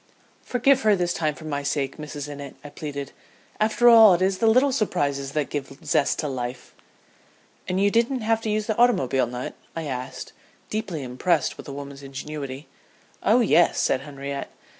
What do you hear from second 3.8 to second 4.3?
all it